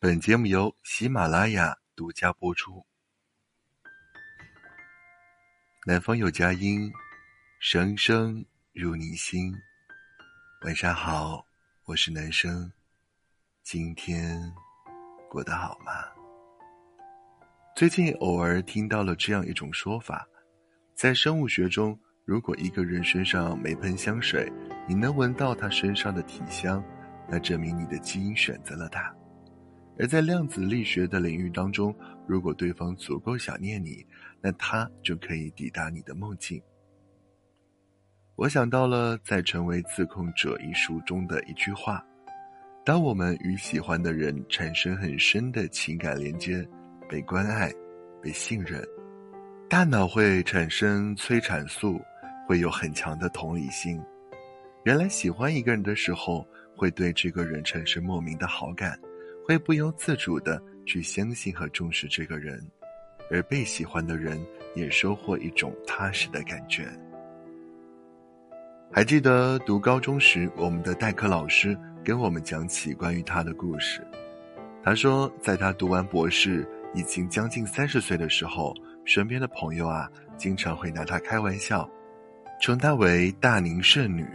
[0.00, 2.86] 本节目由喜马拉雅独家播出。
[5.84, 6.88] 南方有佳音，
[7.58, 9.52] 声声入你心。
[10.64, 11.44] 晚上好，
[11.84, 12.70] 我是男生，
[13.64, 14.40] 今天
[15.28, 15.92] 过得好吗？
[17.74, 20.24] 最近偶尔听到了这样一种说法，
[20.94, 24.48] 在生物学中，如果一个人身上没喷香水，
[24.86, 26.80] 你能闻到他身上的体香，
[27.28, 29.12] 那证明你的基因选择了他。
[29.98, 31.94] 而在量子力学的领域当中，
[32.26, 34.04] 如果对方足够想念你，
[34.40, 36.62] 那他就可以抵达你的梦境。
[38.36, 42.04] 我想到了在《成为自控者》一书中的一句话：
[42.84, 46.64] 当我们与喜欢的人产生很深的情感连接，
[47.08, 47.72] 被关爱、
[48.22, 48.80] 被信任，
[49.68, 52.00] 大脑会产生催产素，
[52.46, 54.00] 会有很强的同理心。
[54.84, 56.46] 原来喜欢一个人的时候，
[56.76, 58.96] 会对这个人产生莫名的好感。
[59.48, 62.62] 会不由自主的去相信和重视这个人，
[63.30, 64.38] 而被喜欢的人
[64.74, 66.86] 也收获一种踏实的感觉。
[68.92, 71.74] 还记得读高中时，我们的代课老师
[72.04, 74.06] 跟我们讲起关于他的故事。
[74.84, 78.74] 他说，在他读完博士，已经将近三十岁的时候，
[79.06, 81.88] 身边的朋友啊，经常会拿他开玩笑，
[82.60, 84.26] 称他为“大龄剩女”。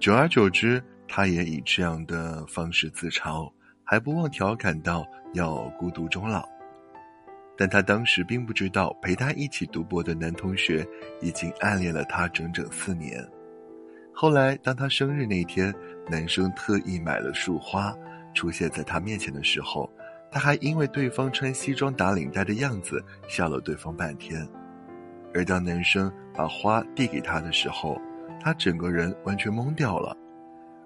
[0.00, 3.48] 久而久之，他也以这样的方式自嘲。
[3.88, 6.44] 还不忘调侃道：“要孤独终老。”
[7.56, 10.86] 但他当时并不知道，陪他一起读博的男同学
[11.22, 13.26] 已经暗恋了他整整四年。
[14.12, 15.72] 后来，当他生日那天，
[16.10, 17.96] 男生特意买了束花
[18.34, 19.88] 出现在他面前的时候，
[20.30, 24.46] 他还因为对方穿西装打领带的样子笑了对方半天。
[25.32, 28.00] 而当男生把花递给他的时候，
[28.40, 30.16] 他整个人完全懵掉了，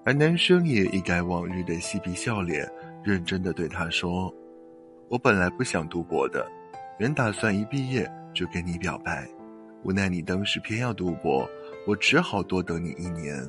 [0.04, 2.68] 而男生也一改往日的嬉皮笑脸。
[3.02, 4.32] 认真的对他说
[5.08, 6.46] ：“我本来不想读博的，
[6.98, 9.26] 原打算一毕业就跟你表白，
[9.82, 11.48] 无奈你当时偏要读博，
[11.86, 13.42] 我只好多等你一年。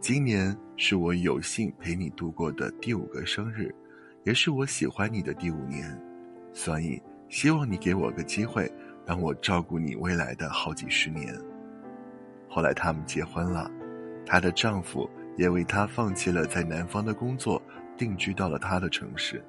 [0.00, 3.74] 今年是我有幸陪你度过的第五个生日，
[4.24, 6.00] 也是我喜欢你的第五年，
[6.52, 8.70] 所以希望你给我个机会，
[9.04, 11.34] 让我照顾你未来的好几十年。”
[12.48, 13.68] 后来他们结婚了，
[14.24, 17.60] 她的丈夫也为她放弃了在南方的工作。
[18.00, 19.44] 定居到了他的城市。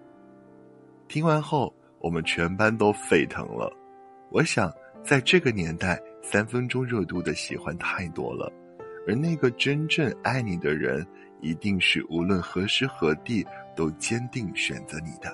[1.08, 3.72] 听完后，我们全班都沸腾了。
[4.30, 4.70] 我想，
[5.06, 8.52] 在这个年代，三分钟热度的喜欢太多了，
[9.08, 11.08] 而那个真正爱你的人，
[11.40, 15.34] 一定是无论何时何地都坚定选择你的。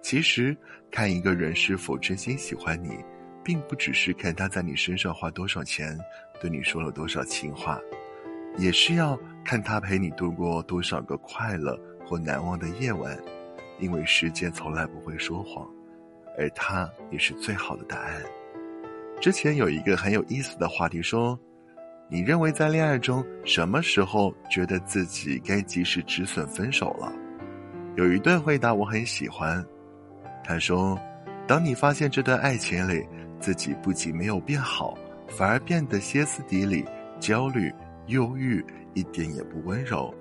[0.00, 0.56] 其实，
[0.92, 2.96] 看一个人是否真心喜欢你，
[3.42, 5.98] 并不只是看他在你身上花多少钱，
[6.40, 7.80] 对你说了多少情话。
[8.58, 13.16] 也是要看他陪你度过多少个快乐或难忘的夜晚，
[13.78, 15.64] 因为时间从来不会说谎，
[16.36, 18.20] 而他也是最好的答案。
[19.20, 21.38] 之前有一个很有意思的话题说
[22.10, 27.12] ：“你认为在恋爱中什么时候觉得自己该及时止损分手了？”
[27.96, 29.64] 有一段回答我很喜欢，
[30.44, 30.98] 他说
[31.46, 33.06] ：“当你发现这段爱情里
[33.40, 34.96] 自己不仅没有变好，
[35.28, 36.84] 反而变得歇斯底里、
[37.20, 37.72] 焦虑。”
[38.08, 38.64] 忧郁
[38.94, 40.12] 一点也不温柔，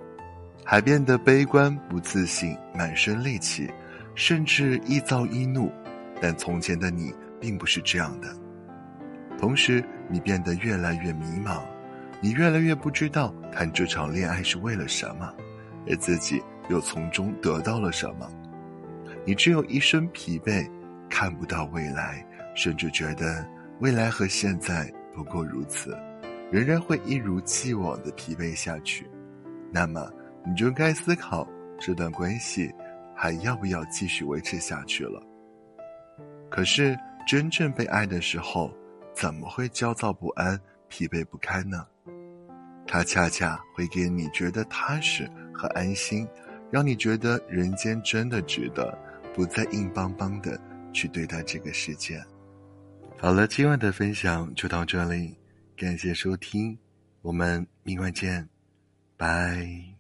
[0.64, 3.70] 还变得悲观不自信，满身戾气，
[4.16, 5.72] 甚至易躁易怒。
[6.22, 8.28] 但从前的你并不是这样的。
[9.38, 11.62] 同时，你变得越来越迷茫，
[12.20, 15.32] 你越来越不知道谈这场恋爱是为了什么，
[15.88, 18.28] 而自己又从中得到了什么。
[19.26, 20.68] 你只有一身疲惫，
[21.10, 22.26] 看不到未来，
[22.56, 23.46] 甚至觉得
[23.80, 25.96] 未来和现在不过如此。
[26.52, 29.10] 仍然会一如既往的疲惫下去，
[29.72, 30.12] 那么
[30.46, 31.48] 你就该思考
[31.80, 32.74] 这段关系
[33.16, 35.22] 还要不要继续维持下去了。
[36.50, 36.98] 可是
[37.28, 38.72] 真正被爱的时候，
[39.14, 41.86] 怎么会焦躁不安、疲惫不堪呢？
[42.88, 46.26] 它恰恰会给你觉得踏实和安心，
[46.72, 48.98] 让你觉得人间真的值得，
[49.34, 50.58] 不再硬邦邦的
[50.94, 52.24] 去对待这个世界。
[53.18, 55.37] 好了，今晚的分享就到这里。
[55.78, 56.76] 感谢收听，
[57.22, 58.50] 我们明晚见，
[59.16, 59.97] 拜。